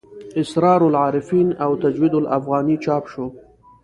اسرار 0.35 0.83
العارفین 0.85 1.57
او 1.61 1.75
تجوید 1.83 2.13
الافغاني 2.15 2.77
چاپ 2.77 3.07
شو. 3.11 3.25